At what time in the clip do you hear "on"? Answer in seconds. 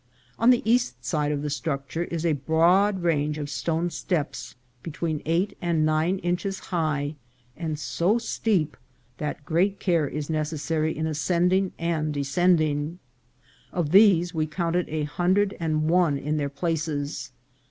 0.39-0.49